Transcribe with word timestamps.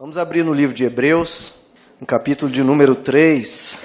Vamos 0.00 0.16
abrir 0.16 0.44
no 0.44 0.54
livro 0.54 0.76
de 0.76 0.84
Hebreus, 0.84 1.54
no 2.00 2.06
capítulo 2.06 2.48
de 2.48 2.62
número 2.62 2.94
3. 2.94 3.82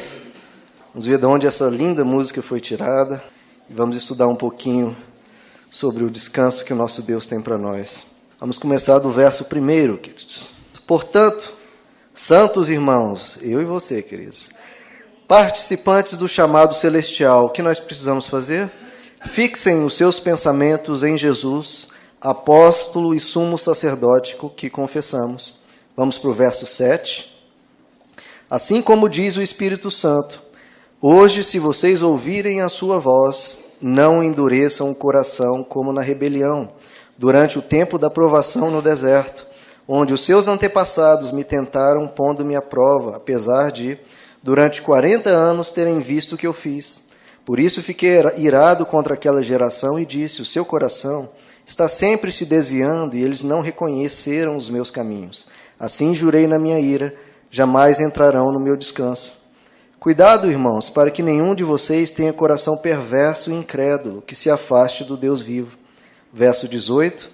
Vamos 0.93 1.07
ver 1.07 1.17
de 1.17 1.25
onde 1.25 1.47
essa 1.47 1.65
linda 1.65 2.05
música 2.05 2.39
foi 2.39 2.61
tirada 2.61 3.23
e 3.67 3.73
vamos 3.73 3.97
estudar 3.97 4.27
um 4.27 4.35
pouquinho 4.35 4.95
sobre 5.71 6.03
o 6.03 6.11
descanso 6.11 6.63
que 6.63 6.71
o 6.71 6.75
nosso 6.75 7.01
Deus 7.01 7.25
tem 7.25 7.41
para 7.41 7.57
nós. 7.57 8.05
Vamos 8.39 8.59
começar 8.59 8.99
do 8.99 9.09
verso 9.09 9.45
primeiro, 9.45 9.97
queridos. 9.97 10.53
Portanto, 10.85 11.51
santos 12.13 12.69
irmãos, 12.69 13.39
eu 13.41 13.59
e 13.59 13.65
você, 13.65 14.03
queridos, 14.03 14.51
participantes 15.27 16.15
do 16.15 16.29
chamado 16.29 16.75
celestial, 16.75 17.45
o 17.45 17.49
que 17.49 17.63
nós 17.63 17.79
precisamos 17.79 18.27
fazer? 18.27 18.69
Fixem 19.25 19.83
os 19.83 19.95
seus 19.95 20.19
pensamentos 20.19 21.01
em 21.01 21.17
Jesus, 21.17 21.87
apóstolo 22.21 23.15
e 23.15 23.19
sumo 23.19 23.57
sacerdótico 23.57 24.47
que 24.47 24.69
confessamos 24.69 25.62
Vamos 25.95 26.17
para 26.17 26.31
o 26.31 26.33
verso 26.33 26.65
7. 26.65 27.31
Assim 28.49 28.81
como 28.81 29.07
diz 29.07 29.37
o 29.37 29.43
Espírito 29.43 29.91
Santo: 29.91 30.41
Hoje, 30.99 31.43
se 31.43 31.59
vocês 31.59 32.01
ouvirem 32.01 32.61
a 32.61 32.69
sua 32.69 32.97
voz, 32.97 33.59
não 33.79 34.23
endureçam 34.23 34.89
o 34.89 34.95
coração 34.95 35.63
como 35.63 35.93
na 35.93 36.01
rebelião, 36.01 36.71
durante 37.15 37.59
o 37.59 37.61
tempo 37.61 37.99
da 37.99 38.09
provação 38.09 38.71
no 38.71 38.81
deserto, 38.81 39.45
onde 39.87 40.15
os 40.15 40.25
seus 40.25 40.47
antepassados 40.47 41.31
me 41.31 41.43
tentaram 41.43 42.07
pondo-me 42.07 42.55
à 42.55 42.61
prova, 42.61 43.17
apesar 43.17 43.71
de, 43.71 43.95
durante 44.41 44.81
quarenta 44.81 45.29
anos, 45.29 45.71
terem 45.71 46.01
visto 46.01 46.33
o 46.33 46.37
que 46.37 46.47
eu 46.47 46.53
fiz. 46.53 47.01
Por 47.45 47.59
isso 47.59 47.83
fiquei 47.83 48.19
irado 48.37 48.83
contra 48.83 49.13
aquela 49.13 49.43
geração 49.43 49.99
e 49.99 50.07
disse: 50.07 50.41
O 50.41 50.45
seu 50.45 50.65
coração 50.65 51.29
está 51.67 51.87
sempre 51.87 52.31
se 52.31 52.45
desviando 52.45 53.15
e 53.15 53.21
eles 53.21 53.43
não 53.43 53.61
reconheceram 53.61 54.57
os 54.57 54.71
meus 54.71 54.89
caminhos. 54.89 55.47
Assim 55.79 56.15
jurei 56.15 56.47
na 56.47 56.59
minha 56.59 56.79
ira, 56.79 57.13
jamais 57.49 57.99
entrarão 57.99 58.51
no 58.51 58.59
meu 58.59 58.75
descanso. 58.75 59.33
Cuidado, 59.99 60.51
irmãos, 60.51 60.89
para 60.89 61.09
que 61.09 61.23
nenhum 61.23 61.55
de 61.55 61.63
vocês 61.63 62.11
tenha 62.11 62.33
coração 62.33 62.75
perverso 62.75 63.49
e 63.51 63.53
incrédulo, 63.53 64.21
que 64.21 64.35
se 64.35 64.49
afaste 64.49 65.03
do 65.03 65.15
Deus 65.15 65.41
vivo. 65.41 65.77
Verso 66.33 66.67
18. 66.67 67.29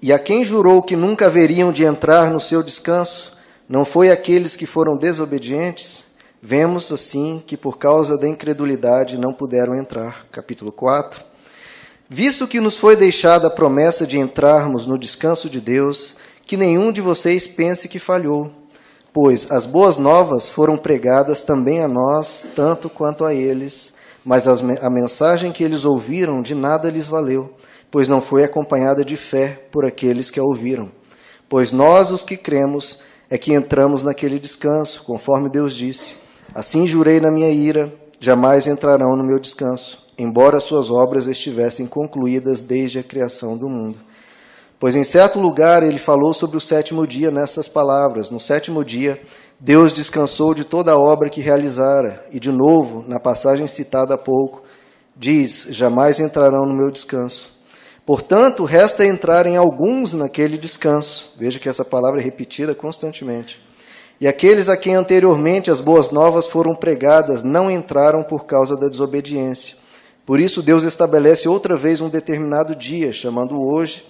E 0.00 0.12
a 0.12 0.18
quem 0.18 0.44
jurou 0.44 0.82
que 0.82 0.96
nunca 0.96 1.26
haveriam 1.26 1.72
de 1.72 1.84
entrar 1.84 2.30
no 2.30 2.40
seu 2.40 2.62
descanso, 2.62 3.34
não 3.68 3.84
foi 3.84 4.10
aqueles 4.10 4.56
que 4.56 4.66
foram 4.66 4.96
desobedientes? 4.96 6.04
Vemos 6.40 6.92
assim 6.92 7.42
que 7.46 7.56
por 7.56 7.78
causa 7.78 8.18
da 8.18 8.28
incredulidade 8.28 9.16
não 9.16 9.32
puderam 9.32 9.74
entrar. 9.74 10.26
Capítulo 10.30 10.70
4. 10.70 11.24
Visto 12.08 12.46
que 12.46 12.60
nos 12.60 12.76
foi 12.76 12.96
deixada 12.96 13.48
a 13.48 13.50
promessa 13.50 14.06
de 14.06 14.18
entrarmos 14.18 14.84
no 14.84 14.98
descanso 14.98 15.48
de 15.48 15.58
Deus, 15.60 16.16
que 16.46 16.56
nenhum 16.56 16.92
de 16.92 17.00
vocês 17.00 17.46
pense 17.46 17.88
que 17.88 17.98
falhou, 17.98 18.50
pois 19.12 19.50
as 19.50 19.64
boas 19.64 19.96
novas 19.96 20.48
foram 20.48 20.76
pregadas 20.76 21.42
também 21.42 21.82
a 21.82 21.88
nós, 21.88 22.46
tanto 22.54 22.90
quanto 22.90 23.24
a 23.24 23.32
eles, 23.32 23.94
mas 24.24 24.46
a 24.48 24.90
mensagem 24.90 25.52
que 25.52 25.62
eles 25.62 25.84
ouviram 25.84 26.42
de 26.42 26.54
nada 26.54 26.90
lhes 26.90 27.06
valeu, 27.06 27.54
pois 27.90 28.08
não 28.08 28.20
foi 28.20 28.42
acompanhada 28.42 29.04
de 29.04 29.16
fé 29.16 29.68
por 29.70 29.84
aqueles 29.84 30.30
que 30.30 30.40
a 30.40 30.42
ouviram. 30.42 30.90
Pois 31.48 31.72
nós, 31.72 32.10
os 32.10 32.22
que 32.22 32.36
cremos, 32.36 32.98
é 33.30 33.38
que 33.38 33.52
entramos 33.52 34.02
naquele 34.02 34.38
descanso, 34.38 35.02
conforme 35.04 35.48
Deus 35.48 35.74
disse: 35.74 36.16
Assim 36.54 36.86
jurei 36.86 37.20
na 37.20 37.30
minha 37.30 37.50
ira, 37.50 37.92
jamais 38.18 38.66
entrarão 38.66 39.16
no 39.16 39.24
meu 39.24 39.38
descanso, 39.38 40.02
embora 40.18 40.60
suas 40.60 40.90
obras 40.90 41.26
estivessem 41.26 41.86
concluídas 41.86 42.62
desde 42.62 42.98
a 42.98 43.02
criação 43.02 43.56
do 43.56 43.68
mundo. 43.68 43.98
Pois 44.78 44.96
em 44.96 45.04
certo 45.04 45.38
lugar 45.38 45.82
ele 45.82 45.98
falou 45.98 46.34
sobre 46.34 46.56
o 46.56 46.60
sétimo 46.60 47.06
dia 47.06 47.30
nessas 47.30 47.68
palavras: 47.68 48.30
No 48.30 48.40
sétimo 48.40 48.84
dia, 48.84 49.20
Deus 49.58 49.92
descansou 49.92 50.52
de 50.52 50.64
toda 50.64 50.92
a 50.92 50.98
obra 50.98 51.28
que 51.28 51.40
realizara. 51.40 52.26
E 52.30 52.40
de 52.40 52.50
novo, 52.50 53.04
na 53.06 53.20
passagem 53.20 53.66
citada 53.66 54.14
há 54.14 54.18
pouco, 54.18 54.62
diz: 55.16 55.66
Jamais 55.70 56.18
entrarão 56.20 56.66
no 56.66 56.74
meu 56.74 56.90
descanso. 56.90 57.52
Portanto, 58.04 58.64
resta 58.64 59.06
entrarem 59.06 59.56
alguns 59.56 60.12
naquele 60.12 60.58
descanso. 60.58 61.32
Veja 61.38 61.58
que 61.58 61.68
essa 61.68 61.84
palavra 61.84 62.20
é 62.20 62.24
repetida 62.24 62.74
constantemente. 62.74 63.62
E 64.20 64.28
aqueles 64.28 64.68
a 64.68 64.76
quem 64.76 64.94
anteriormente 64.94 65.70
as 65.70 65.80
boas 65.80 66.10
novas 66.10 66.46
foram 66.46 66.74
pregadas 66.74 67.42
não 67.42 67.70
entraram 67.70 68.22
por 68.22 68.44
causa 68.44 68.76
da 68.76 68.88
desobediência. 68.88 69.76
Por 70.26 70.38
isso, 70.38 70.62
Deus 70.62 70.84
estabelece 70.84 71.48
outra 71.48 71.76
vez 71.76 72.00
um 72.00 72.08
determinado 72.08 72.76
dia, 72.76 73.12
chamando 73.12 73.58
hoje 73.58 74.04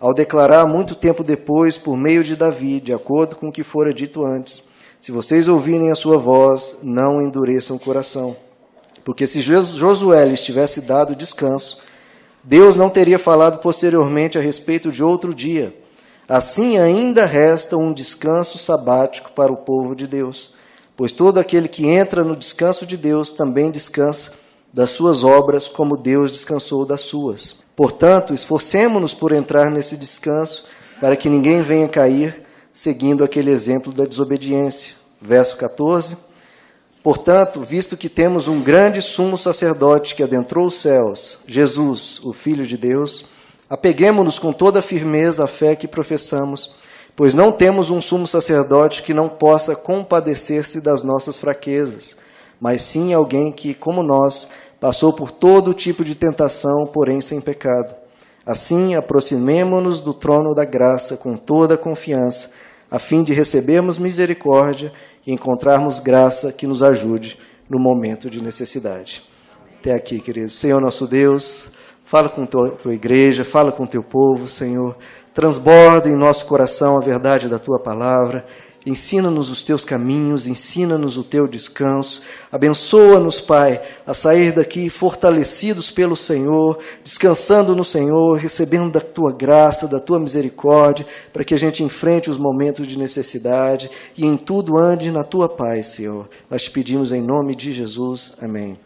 ao 0.00 0.14
declarar 0.14 0.66
muito 0.66 0.94
tempo 0.94 1.24
depois, 1.24 1.76
por 1.76 1.96
meio 1.96 2.22
de 2.22 2.36
Davi, 2.36 2.80
de 2.80 2.92
acordo 2.92 3.36
com 3.36 3.48
o 3.48 3.52
que 3.52 3.64
fora 3.64 3.92
dito 3.92 4.24
antes: 4.24 4.64
Se 5.00 5.10
vocês 5.10 5.48
ouvirem 5.48 5.90
a 5.90 5.94
sua 5.94 6.18
voz, 6.18 6.76
não 6.82 7.20
endureçam 7.20 7.76
o 7.76 7.80
coração. 7.80 8.36
Porque 9.04 9.26
se 9.26 9.40
Josué 9.40 10.24
lhes 10.26 10.42
tivesse 10.42 10.82
dado 10.82 11.16
descanso, 11.16 11.78
Deus 12.44 12.76
não 12.76 12.90
teria 12.90 13.18
falado 13.18 13.60
posteriormente 13.60 14.38
a 14.38 14.40
respeito 14.40 14.92
de 14.92 15.02
outro 15.02 15.34
dia. 15.34 15.74
Assim 16.28 16.78
ainda 16.78 17.24
resta 17.24 17.76
um 17.76 17.92
descanso 17.92 18.58
sabático 18.58 19.32
para 19.32 19.52
o 19.52 19.56
povo 19.56 19.96
de 19.96 20.06
Deus. 20.06 20.52
Pois 20.94 21.10
todo 21.10 21.38
aquele 21.38 21.68
que 21.68 21.86
entra 21.86 22.22
no 22.22 22.36
descanso 22.36 22.84
de 22.84 22.96
Deus 22.96 23.32
também 23.32 23.70
descansa 23.70 24.32
das 24.72 24.90
suas 24.90 25.24
obras, 25.24 25.66
como 25.66 25.96
Deus 25.96 26.32
descansou 26.32 26.84
das 26.84 27.00
suas. 27.00 27.66
Portanto, 27.78 28.34
esforcemo-nos 28.34 29.14
por 29.14 29.30
entrar 29.30 29.70
nesse 29.70 29.96
descanso, 29.96 30.64
para 31.00 31.14
que 31.14 31.28
ninguém 31.28 31.62
venha 31.62 31.86
cair 31.86 32.42
seguindo 32.72 33.22
aquele 33.22 33.52
exemplo 33.52 33.92
da 33.92 34.04
desobediência. 34.04 34.96
Verso 35.22 35.56
14. 35.56 36.16
Portanto, 37.04 37.60
visto 37.60 37.96
que 37.96 38.08
temos 38.08 38.48
um 38.48 38.60
grande 38.60 39.00
sumo 39.00 39.38
sacerdote 39.38 40.16
que 40.16 40.24
adentrou 40.24 40.66
os 40.66 40.74
céus, 40.74 41.38
Jesus, 41.46 42.20
o 42.24 42.32
Filho 42.32 42.66
de 42.66 42.76
Deus, 42.76 43.26
apeguemo-nos 43.70 44.40
com 44.40 44.52
toda 44.52 44.82
firmeza 44.82 45.44
à 45.44 45.46
fé 45.46 45.76
que 45.76 45.86
professamos, 45.86 46.74
pois 47.14 47.32
não 47.32 47.52
temos 47.52 47.90
um 47.90 48.02
sumo 48.02 48.26
sacerdote 48.26 49.04
que 49.04 49.14
não 49.14 49.28
possa 49.28 49.76
compadecer-se 49.76 50.80
das 50.80 51.04
nossas 51.04 51.38
fraquezas, 51.38 52.16
mas 52.60 52.82
sim 52.82 53.14
alguém 53.14 53.52
que, 53.52 53.72
como 53.72 54.02
nós, 54.02 54.48
Passou 54.80 55.12
por 55.12 55.30
todo 55.30 55.74
tipo 55.74 56.04
de 56.04 56.14
tentação, 56.14 56.86
porém 56.86 57.20
sem 57.20 57.40
pecado. 57.40 57.94
Assim, 58.46 58.94
aproximemo-nos 58.94 60.00
do 60.00 60.14
trono 60.14 60.54
da 60.54 60.64
graça 60.64 61.16
com 61.16 61.36
toda 61.36 61.74
a 61.74 61.78
confiança, 61.78 62.50
a 62.90 62.98
fim 62.98 63.22
de 63.22 63.34
recebermos 63.34 63.98
misericórdia 63.98 64.92
e 65.26 65.32
encontrarmos 65.32 65.98
graça 65.98 66.52
que 66.52 66.66
nos 66.66 66.82
ajude 66.82 67.38
no 67.68 67.78
momento 67.78 68.30
de 68.30 68.42
necessidade. 68.42 69.22
Até 69.78 69.92
aqui, 69.92 70.20
queridos. 70.20 70.58
Senhor 70.58 70.80
nosso 70.80 71.06
Deus, 71.06 71.70
fala 72.04 72.28
com 72.28 72.46
tua, 72.46 72.70
tua 72.70 72.94
igreja, 72.94 73.44
fala 73.44 73.70
com 73.70 73.86
teu 73.86 74.02
povo, 74.02 74.48
Senhor. 74.48 74.96
Transborda 75.34 76.08
em 76.08 76.16
nosso 76.16 76.46
coração 76.46 76.96
a 76.96 77.04
verdade 77.04 77.48
da 77.48 77.58
tua 77.58 77.78
palavra 77.78 78.44
Ensina-nos 78.86 79.50
os 79.50 79.62
teus 79.62 79.84
caminhos, 79.84 80.46
ensina-nos 80.46 81.16
o 81.16 81.24
teu 81.24 81.46
descanso. 81.46 82.22
Abençoa-nos, 82.50 83.40
Pai, 83.40 83.82
a 84.06 84.14
sair 84.14 84.52
daqui 84.52 84.88
fortalecidos 84.88 85.90
pelo 85.90 86.16
Senhor, 86.16 86.78
descansando 87.04 87.74
no 87.74 87.84
Senhor, 87.84 88.38
recebendo 88.38 88.92
da 88.92 89.00
tua 89.00 89.32
graça, 89.32 89.88
da 89.88 90.00
tua 90.00 90.18
misericórdia, 90.18 91.04
para 91.32 91.44
que 91.44 91.54
a 91.54 91.58
gente 91.58 91.82
enfrente 91.82 92.30
os 92.30 92.38
momentos 92.38 92.86
de 92.86 92.96
necessidade 92.96 93.90
e 94.16 94.24
em 94.24 94.36
tudo 94.36 94.78
ande 94.78 95.10
na 95.10 95.24
tua 95.24 95.48
paz, 95.48 95.88
Senhor. 95.88 96.28
Nós 96.50 96.62
te 96.62 96.70
pedimos 96.70 97.12
em 97.12 97.20
nome 97.20 97.54
de 97.54 97.72
Jesus. 97.72 98.32
Amém. 98.40 98.78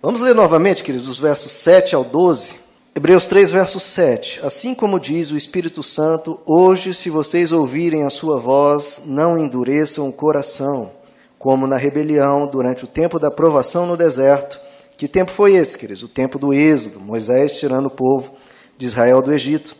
Vamos 0.00 0.20
ler 0.20 0.34
novamente, 0.34 0.82
queridos, 0.82 1.08
os 1.08 1.18
versos 1.18 1.52
7 1.52 1.94
ao 1.94 2.02
12. 2.02 2.61
Hebreus 2.94 3.26
3, 3.26 3.50
verso 3.50 3.80
7. 3.80 4.40
Assim 4.44 4.74
como 4.74 5.00
diz 5.00 5.30
o 5.30 5.36
Espírito 5.36 5.82
Santo, 5.82 6.38
hoje, 6.44 6.92
se 6.92 7.08
vocês 7.08 7.50
ouvirem 7.50 8.02
a 8.02 8.10
sua 8.10 8.38
voz, 8.38 9.00
não 9.06 9.38
endureçam 9.38 10.06
o 10.06 10.12
coração, 10.12 10.90
como 11.38 11.66
na 11.66 11.78
rebelião 11.78 12.46
durante 12.46 12.84
o 12.84 12.86
tempo 12.86 13.18
da 13.18 13.30
provação 13.30 13.86
no 13.86 13.96
deserto. 13.96 14.60
Que 14.94 15.08
tempo 15.08 15.32
foi 15.32 15.54
esse, 15.54 15.78
queridos? 15.78 16.02
O 16.02 16.08
tempo 16.08 16.38
do 16.38 16.52
Êxodo, 16.52 17.00
Moisés 17.00 17.58
tirando 17.58 17.86
o 17.86 17.90
povo 17.90 18.34
de 18.76 18.84
Israel 18.84 19.22
do 19.22 19.32
Egito, 19.32 19.74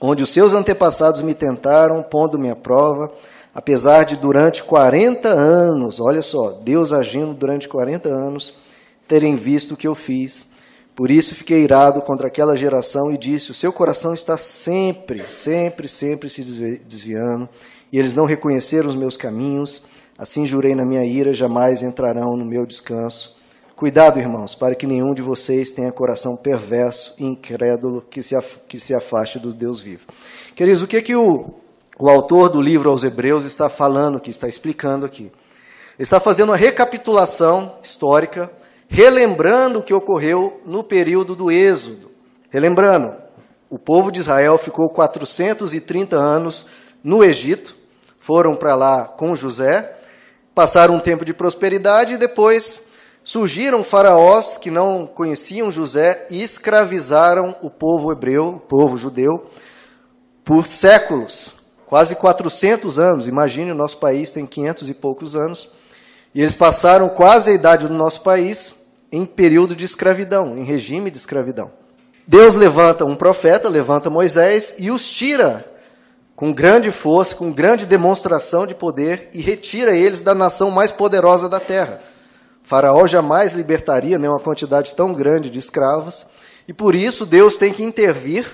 onde 0.00 0.22
os 0.22 0.30
seus 0.30 0.54
antepassados 0.54 1.20
me 1.20 1.34
tentaram, 1.34 2.02
pondo-me 2.02 2.50
à 2.50 2.56
prova, 2.56 3.12
apesar 3.54 4.04
de 4.04 4.16
durante 4.16 4.64
40 4.64 5.28
anos, 5.28 6.00
olha 6.00 6.22
só, 6.22 6.52
Deus 6.64 6.94
agindo 6.94 7.34
durante 7.34 7.68
40 7.68 8.08
anos, 8.08 8.54
terem 9.06 9.36
visto 9.36 9.74
o 9.74 9.76
que 9.76 9.86
eu 9.86 9.94
fiz 9.94 10.47
por 10.98 11.12
isso 11.12 11.32
fiquei 11.32 11.62
irado 11.62 12.02
contra 12.02 12.26
aquela 12.26 12.56
geração 12.56 13.12
e 13.12 13.16
disse: 13.16 13.52
O 13.52 13.54
seu 13.54 13.72
coração 13.72 14.14
está 14.14 14.36
sempre, 14.36 15.22
sempre, 15.28 15.86
sempre 15.86 16.28
se 16.28 16.42
desviando, 16.42 17.48
e 17.92 18.00
eles 18.00 18.16
não 18.16 18.24
reconheceram 18.24 18.88
os 18.88 18.96
meus 18.96 19.16
caminhos. 19.16 19.80
Assim 20.18 20.44
jurei 20.44 20.74
na 20.74 20.84
minha 20.84 21.04
ira: 21.04 21.32
jamais 21.32 21.84
entrarão 21.84 22.36
no 22.36 22.44
meu 22.44 22.66
descanso. 22.66 23.36
Cuidado, 23.76 24.18
irmãos, 24.18 24.56
para 24.56 24.74
que 24.74 24.88
nenhum 24.88 25.14
de 25.14 25.22
vocês 25.22 25.70
tenha 25.70 25.92
coração 25.92 26.36
perverso 26.36 27.14
e 27.16 27.24
incrédulo 27.24 28.02
que 28.02 28.20
se, 28.20 28.34
que 28.66 28.80
se 28.80 28.92
afaste 28.92 29.38
do 29.38 29.54
Deus 29.54 29.78
vivo. 29.78 30.04
Queridos, 30.56 30.82
o 30.82 30.88
que, 30.88 31.00
que 31.00 31.14
o, 31.14 31.48
o 31.96 32.08
autor 32.08 32.48
do 32.48 32.60
livro 32.60 32.90
aos 32.90 33.04
Hebreus 33.04 33.44
está 33.44 33.68
falando 33.68 34.16
aqui, 34.16 34.30
está 34.30 34.48
explicando 34.48 35.06
aqui. 35.06 35.30
Ele 35.96 36.04
está 36.04 36.18
fazendo 36.18 36.48
uma 36.48 36.56
recapitulação 36.56 37.76
histórica, 37.84 38.50
relembrando 38.88 39.78
o 39.78 39.82
que 39.82 39.94
ocorreu 39.94 40.60
no 40.64 40.82
período 40.82 41.36
do 41.36 41.50
Êxodo. 41.50 42.10
Relembrando, 42.50 43.14
o 43.68 43.78
povo 43.78 44.10
de 44.10 44.20
Israel 44.20 44.56
ficou 44.56 44.88
430 44.88 46.16
anos 46.16 46.66
no 47.04 47.22
Egito, 47.22 47.76
foram 48.18 48.56
para 48.56 48.74
lá 48.74 49.04
com 49.04 49.36
José, 49.36 49.96
passaram 50.54 50.94
um 50.94 51.00
tempo 51.00 51.24
de 51.24 51.34
prosperidade 51.34 52.14
e 52.14 52.18
depois 52.18 52.80
surgiram 53.22 53.84
faraós 53.84 54.56
que 54.56 54.70
não 54.70 55.06
conheciam 55.06 55.70
José 55.70 56.26
e 56.30 56.42
escravizaram 56.42 57.54
o 57.62 57.68
povo 57.68 58.10
hebreu, 58.10 58.48
o 58.48 58.58
povo 58.58 58.96
judeu, 58.96 59.50
por 60.42 60.66
séculos, 60.66 61.52
quase 61.86 62.16
400 62.16 62.98
anos. 62.98 63.28
Imagine, 63.28 63.72
o 63.72 63.74
nosso 63.74 63.98
país 63.98 64.32
tem 64.32 64.46
500 64.46 64.88
e 64.88 64.94
poucos 64.94 65.36
anos. 65.36 65.70
E 66.34 66.40
eles 66.40 66.54
passaram 66.54 67.08
quase 67.10 67.50
a 67.50 67.54
idade 67.54 67.86
do 67.86 67.94
nosso 67.94 68.22
país 68.22 68.74
em 69.10 69.24
período 69.24 69.74
de 69.74 69.84
escravidão, 69.84 70.56
em 70.56 70.64
regime 70.64 71.10
de 71.10 71.18
escravidão. 71.18 71.70
Deus 72.26 72.54
levanta 72.54 73.04
um 73.04 73.16
profeta, 73.16 73.68
levanta 73.68 74.10
Moisés 74.10 74.74
e 74.78 74.90
os 74.90 75.08
tira 75.08 75.64
com 76.36 76.52
grande 76.52 76.92
força, 76.92 77.34
com 77.34 77.50
grande 77.50 77.84
demonstração 77.84 78.64
de 78.64 78.74
poder 78.74 79.28
e 79.34 79.40
retira 79.40 79.96
eles 79.96 80.22
da 80.22 80.36
nação 80.36 80.70
mais 80.70 80.92
poderosa 80.92 81.48
da 81.48 81.58
terra. 81.58 82.00
Faraó 82.62 83.06
jamais 83.06 83.54
libertaria 83.54 84.18
né, 84.18 84.28
uma 84.28 84.38
quantidade 84.38 84.94
tão 84.94 85.14
grande 85.14 85.50
de 85.50 85.58
escravos, 85.58 86.26
e 86.68 86.72
por 86.72 86.94
isso 86.94 87.24
Deus 87.24 87.56
tem 87.56 87.72
que 87.72 87.82
intervir, 87.82 88.46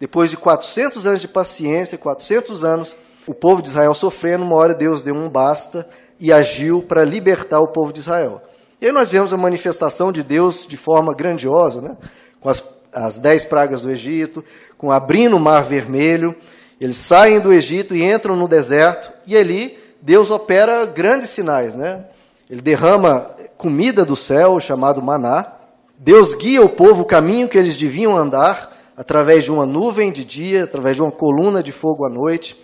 depois 0.00 0.30
de 0.30 0.36
400 0.36 1.06
anos 1.06 1.20
de 1.20 1.28
paciência, 1.28 1.98
400 1.98 2.64
anos, 2.64 2.96
o 3.26 3.34
povo 3.34 3.60
de 3.60 3.68
Israel 3.68 3.94
sofrendo, 3.94 4.42
uma 4.42 4.56
hora 4.56 4.74
Deus 4.74 5.02
deu 5.02 5.14
um 5.14 5.28
basta 5.28 5.88
e 6.18 6.32
agiu 6.32 6.82
para 6.82 7.04
libertar 7.04 7.60
o 7.60 7.68
povo 7.68 7.92
de 7.92 8.00
Israel. 8.00 8.42
E 8.80 8.86
aí 8.86 8.92
nós 8.92 9.10
vemos 9.10 9.32
a 9.32 9.36
manifestação 9.36 10.12
de 10.12 10.22
Deus 10.22 10.66
de 10.66 10.76
forma 10.76 11.12
grandiosa, 11.12 11.80
né? 11.80 11.96
com 12.40 12.48
as, 12.48 12.62
as 12.92 13.18
dez 13.18 13.44
pragas 13.44 13.82
do 13.82 13.90
Egito, 13.90 14.44
com 14.76 14.92
abrindo 14.92 15.36
o 15.36 15.40
mar 15.40 15.64
vermelho, 15.64 16.34
eles 16.80 16.96
saem 16.96 17.40
do 17.40 17.52
Egito 17.52 17.94
e 17.94 18.04
entram 18.04 18.36
no 18.36 18.46
deserto, 18.46 19.10
e 19.26 19.36
ali 19.36 19.76
Deus 20.00 20.30
opera 20.30 20.86
grandes 20.86 21.30
sinais, 21.30 21.74
né? 21.74 22.04
Ele 22.48 22.62
derrama 22.62 23.32
comida 23.56 24.04
do 24.04 24.14
céu, 24.14 24.60
chamado 24.60 25.02
maná. 25.02 25.54
Deus 25.98 26.34
guia 26.36 26.62
o 26.62 26.68
povo 26.68 27.02
o 27.02 27.04
caminho 27.04 27.48
que 27.48 27.58
eles 27.58 27.76
deviam 27.76 28.16
andar, 28.16 28.76
através 28.96 29.42
de 29.42 29.50
uma 29.50 29.66
nuvem 29.66 30.12
de 30.12 30.24
dia, 30.24 30.64
através 30.64 30.94
de 30.94 31.02
uma 31.02 31.10
coluna 31.10 31.62
de 31.62 31.72
fogo 31.72 32.06
à 32.06 32.08
noite. 32.08 32.56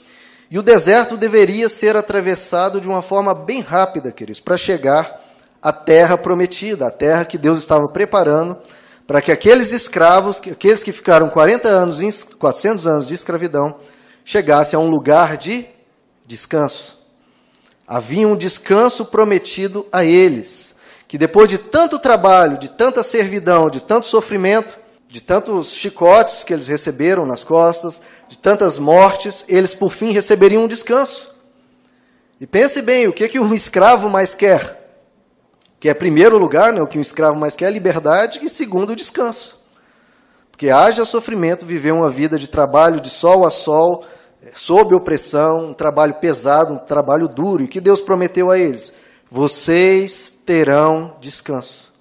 E 0.48 0.58
o 0.58 0.62
deserto 0.62 1.16
deveria 1.16 1.68
ser 1.68 1.96
atravessado 1.96 2.80
de 2.80 2.86
uma 2.86 3.02
forma 3.02 3.34
bem 3.34 3.60
rápida, 3.60 4.12
queridos, 4.12 4.40
para 4.40 4.56
chegar 4.56 5.23
à 5.64 5.72
terra 5.72 6.18
prometida, 6.18 6.86
a 6.86 6.90
terra 6.90 7.24
que 7.24 7.38
Deus 7.38 7.58
estava 7.58 7.88
preparando 7.88 8.58
para 9.06 9.22
que 9.22 9.32
aqueles 9.32 9.72
escravos, 9.72 10.38
aqueles 10.38 10.82
que 10.82 10.92
ficaram 10.92 11.30
40 11.30 11.66
anos, 11.68 12.24
400 12.38 12.86
anos 12.86 13.06
de 13.06 13.14
escravidão, 13.14 13.76
chegassem 14.24 14.76
a 14.76 14.80
um 14.80 14.90
lugar 14.90 15.38
de 15.38 15.66
descanso. 16.26 17.02
Havia 17.88 18.28
um 18.28 18.36
descanso 18.36 19.06
prometido 19.06 19.86
a 19.90 20.04
eles 20.04 20.74
que 21.08 21.16
depois 21.16 21.48
de 21.48 21.58
tanto 21.58 21.98
trabalho, 21.98 22.58
de 22.58 22.70
tanta 22.70 23.02
servidão, 23.02 23.70
de 23.70 23.80
tanto 23.80 24.06
sofrimento, 24.06 24.76
de 25.08 25.20
tantos 25.20 25.72
chicotes 25.72 26.42
que 26.42 26.52
eles 26.52 26.66
receberam 26.66 27.24
nas 27.24 27.44
costas, 27.44 28.02
de 28.28 28.36
tantas 28.36 28.78
mortes, 28.78 29.44
eles 29.46 29.74
por 29.74 29.92
fim 29.92 30.12
receberiam 30.12 30.64
um 30.64 30.68
descanso. 30.68 31.32
E 32.40 32.46
pense 32.46 32.82
bem, 32.82 33.06
o 33.06 33.12
que, 33.12 33.28
que 33.28 33.38
um 33.38 33.52
escravo 33.54 34.10
mais 34.10 34.34
quer? 34.34 34.83
Que 35.84 35.90
é, 35.90 35.92
primeiro 35.92 36.38
lugar, 36.38 36.72
né, 36.72 36.80
o 36.80 36.86
que 36.86 36.96
um 36.96 37.02
escravo 37.02 37.38
mais 37.38 37.54
quer 37.54 37.66
é 37.66 37.70
liberdade, 37.70 38.40
e 38.42 38.48
segundo, 38.48 38.94
o 38.94 38.96
descanso. 38.96 39.60
Porque 40.50 40.70
haja 40.70 41.04
sofrimento 41.04 41.66
viver 41.66 41.92
uma 41.92 42.08
vida 42.08 42.38
de 42.38 42.48
trabalho 42.48 43.02
de 43.02 43.10
sol 43.10 43.44
a 43.44 43.50
sol, 43.50 44.02
eh, 44.42 44.50
sob 44.56 44.94
opressão, 44.94 45.66
um 45.66 45.74
trabalho 45.74 46.14
pesado, 46.14 46.72
um 46.72 46.78
trabalho 46.78 47.28
duro. 47.28 47.62
E 47.62 47.66
o 47.66 47.68
que 47.68 47.82
Deus 47.82 48.00
prometeu 48.00 48.50
a 48.50 48.58
eles? 48.58 48.94
Vocês 49.30 50.32
terão 50.46 51.18
descanso. 51.20 51.92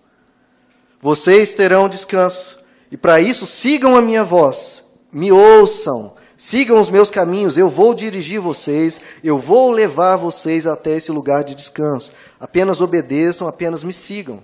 Vocês 1.02 1.54
terão 1.54 1.90
descanso. 1.90 2.60
E 2.90 2.96
para 2.96 3.20
isso, 3.20 3.46
sigam 3.46 3.98
a 3.98 4.02
minha 4.02 4.24
voz, 4.24 4.83
me 5.14 5.32
ouçam, 5.32 6.14
sigam 6.36 6.82
os 6.82 6.90
meus 6.90 7.12
caminhos, 7.12 7.58
eu 7.58 7.70
vou 7.70 7.94
dirigir 7.94 8.42
vocês, 8.42 9.00
eu 9.24 9.38
vou 9.38 9.72
levar 9.72 10.16
vocês 10.16 10.66
até 10.66 10.98
esse 10.98 11.12
lugar 11.12 11.44
de 11.44 11.54
descanso. 11.54 12.12
Apenas 12.40 12.82
obedeçam, 12.82 13.48
apenas 13.48 13.84
me 13.84 13.94
sigam. 13.94 14.44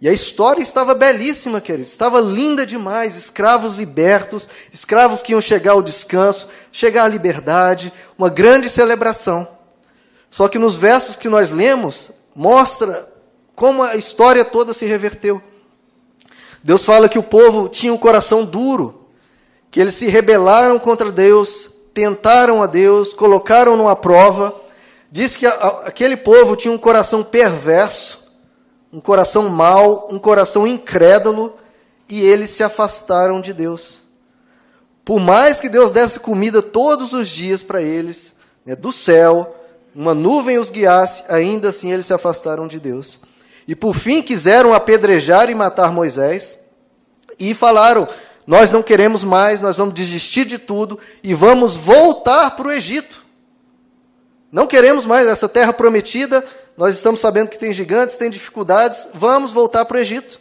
E 0.00 0.08
a 0.08 0.12
história 0.12 0.62
estava 0.62 0.94
belíssima, 0.94 1.60
queridos, 1.60 1.92
estava 1.92 2.20
linda 2.20 2.66
demais. 2.66 3.16
Escravos 3.16 3.76
libertos, 3.76 4.48
escravos 4.72 5.22
que 5.22 5.32
iam 5.32 5.40
chegar 5.40 5.72
ao 5.72 5.82
descanso, 5.82 6.48
chegar 6.70 7.04
à 7.04 7.08
liberdade, 7.08 7.92
uma 8.18 8.28
grande 8.28 8.68
celebração. 8.68 9.48
Só 10.30 10.48
que 10.48 10.58
nos 10.58 10.76
versos 10.76 11.16
que 11.16 11.28
nós 11.28 11.50
lemos, 11.50 12.10
mostra 12.34 13.08
como 13.54 13.82
a 13.82 13.96
história 13.96 14.44
toda 14.44 14.74
se 14.74 14.84
reverteu. 14.84 15.42
Deus 16.62 16.84
fala 16.84 17.08
que 17.08 17.18
o 17.18 17.22
povo 17.22 17.68
tinha 17.68 17.94
um 17.94 17.98
coração 17.98 18.44
duro, 18.44 18.95
que 19.70 19.80
eles 19.80 19.94
se 19.94 20.06
rebelaram 20.06 20.78
contra 20.78 21.12
Deus, 21.12 21.70
tentaram 21.92 22.62
a 22.62 22.66
Deus, 22.66 23.12
colocaram-no 23.14 23.88
à 23.88 23.96
prova. 23.96 24.54
Diz 25.10 25.36
que 25.36 25.46
aquele 25.46 26.16
povo 26.16 26.56
tinha 26.56 26.72
um 26.72 26.78
coração 26.78 27.22
perverso, 27.22 28.22
um 28.92 29.00
coração 29.00 29.48
mau, 29.48 30.08
um 30.10 30.18
coração 30.18 30.66
incrédulo, 30.66 31.56
e 32.08 32.22
eles 32.22 32.50
se 32.50 32.62
afastaram 32.62 33.40
de 33.40 33.52
Deus. 33.52 34.02
Por 35.04 35.20
mais 35.20 35.60
que 35.60 35.68
Deus 35.68 35.90
desse 35.90 36.18
comida 36.18 36.60
todos 36.60 37.12
os 37.12 37.28
dias 37.28 37.62
para 37.62 37.80
eles, 37.80 38.34
né, 38.64 38.74
do 38.74 38.92
céu, 38.92 39.56
uma 39.94 40.14
nuvem 40.14 40.58
os 40.58 40.68
guiasse, 40.68 41.24
ainda 41.28 41.70
assim 41.70 41.92
eles 41.92 42.06
se 42.06 42.12
afastaram 42.12 42.66
de 42.68 42.78
Deus. 42.78 43.20
E 43.66 43.74
por 43.74 43.94
fim 43.94 44.20
quiseram 44.20 44.74
apedrejar 44.74 45.48
e 45.48 45.54
matar 45.54 45.92
Moisés, 45.92 46.58
e 47.38 47.54
falaram: 47.54 48.08
Nós 48.46 48.70
não 48.70 48.82
queremos 48.82 49.24
mais, 49.24 49.60
nós 49.60 49.76
vamos 49.76 49.94
desistir 49.94 50.44
de 50.44 50.58
tudo 50.58 50.98
e 51.22 51.34
vamos 51.34 51.74
voltar 51.74 52.52
para 52.52 52.68
o 52.68 52.72
Egito. 52.72 53.24
Não 54.52 54.66
queremos 54.66 55.04
mais 55.04 55.26
essa 55.26 55.48
terra 55.48 55.72
prometida, 55.72 56.44
nós 56.76 56.94
estamos 56.94 57.20
sabendo 57.20 57.48
que 57.48 57.58
tem 57.58 57.72
gigantes, 57.74 58.16
tem 58.16 58.30
dificuldades, 58.30 59.08
vamos 59.12 59.50
voltar 59.50 59.84
para 59.84 59.96
o 59.96 60.00
Egito. 60.00 60.40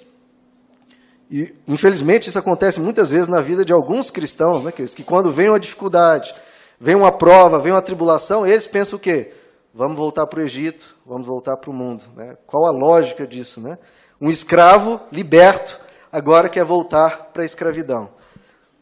E, 1.32 1.56
infelizmente, 1.68 2.30
isso 2.30 2.38
acontece 2.38 2.80
muitas 2.80 3.10
vezes 3.10 3.28
na 3.28 3.42
vida 3.42 3.66
de 3.66 3.74
alguns 3.74 4.12
cristãos, 4.12 4.62
né, 4.62 4.72
que 4.72 5.04
quando 5.04 5.32
vem 5.32 5.50
uma 5.50 5.60
dificuldade, 5.60 6.36
vem 6.80 6.96
uma 6.96 7.12
prova, 7.12 7.60
vem 7.60 7.72
uma 7.72 7.82
tribulação, 7.82 8.46
eles 8.46 8.68
pensam 8.68 8.98
o 8.98 9.00
quê? 9.00 9.32
Vamos 9.74 9.98
voltar 9.98 10.28
para 10.28 10.40
o 10.40 10.44
Egito, 10.44 10.96
vamos 11.06 11.26
voltar 11.26 11.58
para 11.58 11.72
o 11.72 11.74
mundo. 11.74 12.04
Né? 12.16 12.38
Qual 12.46 12.66
a 12.66 12.72
lógica 12.72 13.26
disso? 13.26 13.60
Né? 13.60 13.78
Um 14.22 14.30
escravo 14.30 15.02
liberto 15.12 15.80
agora 16.16 16.48
quer 16.48 16.64
voltar 16.64 17.32
para 17.34 17.44
a 17.44 17.46
escravidão. 17.46 18.10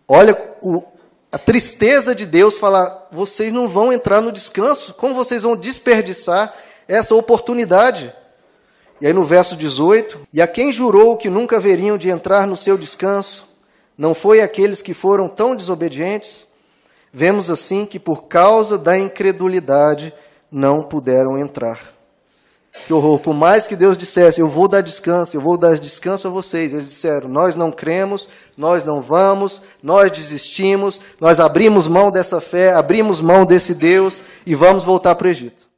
Olha 0.07 0.37
o, 0.61 0.83
a 1.31 1.37
tristeza 1.39 2.13
de 2.13 2.27
Deus 2.27 2.57
falar: 2.57 3.07
vocês 3.11 3.51
não 3.51 3.67
vão 3.67 3.91
entrar 3.91 4.21
no 4.21 4.31
descanso, 4.31 4.93
como 4.93 5.15
vocês 5.15 5.41
vão 5.41 5.55
desperdiçar 5.55 6.53
essa 6.87 7.15
oportunidade? 7.15 8.13
E 9.01 9.07
aí 9.07 9.13
no 9.13 9.23
verso 9.23 9.55
18: 9.55 10.27
E 10.31 10.41
a 10.41 10.47
quem 10.47 10.71
jurou 10.71 11.17
que 11.17 11.29
nunca 11.29 11.59
veriam 11.59 11.97
de 11.97 12.09
entrar 12.09 12.45
no 12.45 12.55
seu 12.55 12.77
descanso, 12.77 13.47
não 13.97 14.13
foi 14.13 14.41
aqueles 14.41 14.83
que 14.83 14.93
foram 14.93 15.27
tão 15.27 15.55
desobedientes? 15.55 16.45
Vemos 17.11 17.49
assim 17.49 17.85
que 17.85 17.99
por 17.99 18.25
causa 18.25 18.77
da 18.77 18.97
incredulidade, 18.97 20.13
não 20.51 20.83
puderam 20.83 21.37
entrar. 21.37 21.92
Que 22.85 22.93
horror! 22.93 23.19
Por 23.19 23.33
mais 23.33 23.67
que 23.67 23.75
Deus 23.75 23.97
dissesse, 23.97 24.41
eu 24.41 24.47
vou 24.47 24.67
dar 24.67 24.81
descanso, 24.81 25.37
eu 25.37 25.41
vou 25.41 25.57
dar 25.57 25.77
descanso 25.77 26.27
a 26.27 26.31
vocês, 26.31 26.73
eles 26.73 26.85
disseram, 26.85 27.29
nós 27.29 27.55
não 27.55 27.71
cremos, 27.71 28.27
nós 28.57 28.83
não 28.83 29.01
vamos, 29.01 29.61
nós 29.81 30.11
desistimos, 30.11 30.99
nós 31.19 31.39
abrimos 31.39 31.87
mão 31.87 32.11
dessa 32.11 32.41
fé, 32.41 32.73
abrimos 32.73 33.21
mão 33.21 33.45
desse 33.45 33.73
Deus 33.73 34.21
e 34.45 34.55
vamos 34.55 34.83
voltar 34.83 35.15
para 35.15 35.27
o 35.27 35.29
Egito. 35.29 35.72